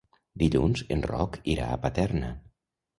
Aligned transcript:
Dilluns 0.43 0.83
en 0.97 1.05
Roc 1.13 1.39
irà 1.57 1.71
a 1.77 1.79
Paterna. 1.87 2.37